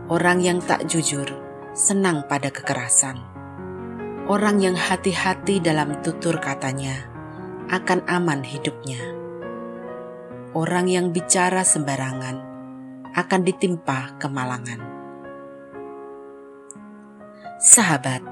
Orang 0.08 0.40
yang 0.40 0.64
tak 0.64 0.88
jujur 0.88 1.28
senang 1.76 2.24
pada 2.32 2.48
kekerasan. 2.48 3.20
Orang 4.32 4.64
yang 4.64 4.80
hati-hati 4.80 5.60
dalam 5.60 6.00
tutur 6.00 6.40
katanya 6.40 6.96
akan 7.68 8.08
aman 8.08 8.40
hidupnya. 8.40 9.04
Orang 10.56 10.88
yang 10.88 11.12
bicara 11.12 11.68
sembarangan 11.68 12.40
akan 13.20 13.42
ditimpa 13.44 14.16
kemalangan. 14.16 14.80
Sahabat, 17.60 18.24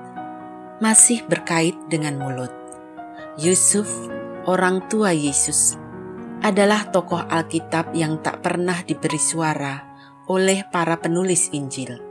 masih 0.80 1.28
berkait 1.28 1.76
dengan 1.92 2.16
mulut 2.24 2.57
Yusuf, 3.38 3.86
orang 4.50 4.90
tua 4.90 5.14
Yesus, 5.14 5.78
adalah 6.42 6.90
tokoh 6.90 7.22
Alkitab 7.22 7.94
yang 7.94 8.18
tak 8.26 8.42
pernah 8.42 8.82
diberi 8.82 9.22
suara 9.22 9.78
oleh 10.26 10.66
para 10.74 10.98
penulis 10.98 11.54
Injil. 11.54 12.02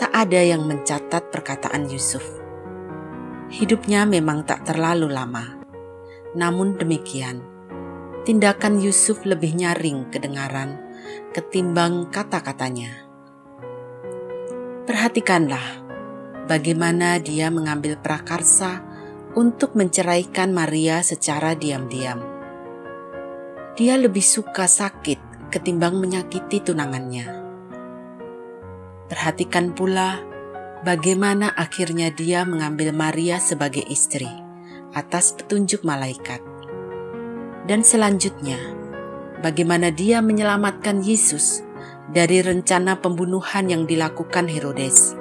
Tak 0.00 0.08
ada 0.08 0.40
yang 0.40 0.64
mencatat 0.64 1.28
perkataan 1.28 1.92
Yusuf. 1.92 2.24
Hidupnya 3.52 4.08
memang 4.08 4.48
tak 4.48 4.64
terlalu 4.64 5.12
lama. 5.12 5.60
Namun 6.32 6.80
demikian, 6.80 7.44
tindakan 8.24 8.80
Yusuf 8.80 9.20
lebih 9.28 9.52
nyaring 9.52 10.08
kedengaran 10.08 10.80
ketimbang 11.36 12.08
kata-katanya. 12.08 13.04
Perhatikanlah 14.88 15.84
bagaimana 16.48 17.20
dia 17.20 17.52
mengambil 17.52 18.00
prakarsa 18.00 18.95
untuk 19.36 19.76
menceraikan 19.76 20.56
Maria 20.56 21.04
secara 21.04 21.52
diam-diam. 21.52 22.24
Dia 23.76 24.00
lebih 24.00 24.24
suka 24.24 24.64
sakit 24.64 25.52
ketimbang 25.52 26.00
menyakiti 26.00 26.64
tunangannya. 26.64 27.28
Perhatikan 29.12 29.76
pula 29.76 30.24
bagaimana 30.82 31.52
akhirnya 31.52 32.08
dia 32.08 32.48
mengambil 32.48 32.96
Maria 32.96 33.36
sebagai 33.36 33.84
istri 33.84 34.26
atas 34.96 35.36
petunjuk 35.36 35.84
malaikat. 35.84 36.40
Dan 37.68 37.84
selanjutnya, 37.84 38.56
bagaimana 39.44 39.92
dia 39.92 40.24
menyelamatkan 40.24 41.04
Yesus 41.04 41.60
dari 42.08 42.40
rencana 42.40 42.96
pembunuhan 43.04 43.68
yang 43.68 43.84
dilakukan 43.84 44.48
Herodes. 44.48 45.12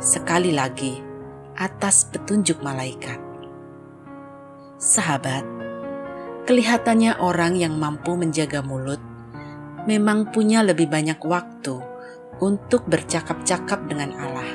Sekali 0.00 0.56
lagi, 0.56 0.96
atas 1.60 2.08
petunjuk 2.08 2.64
malaikat. 2.64 3.25
Sahabat, 4.76 5.40
kelihatannya 6.44 7.16
orang 7.16 7.56
yang 7.56 7.80
mampu 7.80 8.12
menjaga 8.12 8.60
mulut 8.60 9.00
memang 9.88 10.28
punya 10.28 10.60
lebih 10.60 10.92
banyak 10.92 11.16
waktu 11.24 11.80
untuk 12.44 12.84
bercakap-cakap 12.84 13.88
dengan 13.88 14.12
Allah, 14.20 14.50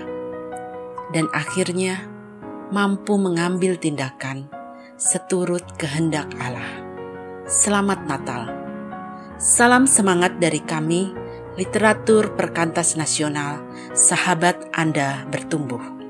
dan 1.09 1.25
akhirnya 1.33 2.05
mampu 2.69 3.17
mengambil 3.17 3.73
tindakan 3.81 4.45
seturut 4.93 5.65
kehendak 5.81 6.29
Allah. 6.37 6.69
Selamat 7.49 8.05
Natal! 8.05 8.45
Salam 9.41 9.89
semangat 9.89 10.37
dari 10.37 10.61
kami, 10.61 11.17
literatur 11.57 12.37
perkantas 12.37 12.93
nasional, 12.93 13.65
sahabat 13.97 14.69
Anda 14.69 15.25
bertumbuh. 15.33 16.00